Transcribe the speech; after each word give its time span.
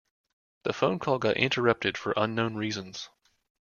The 0.63 0.73
phone 0.73 0.97
call 0.97 1.19
got 1.19 1.37
interrupted 1.37 1.95
for 1.95 2.15
unknown 2.17 2.55
reasons. 2.55 3.11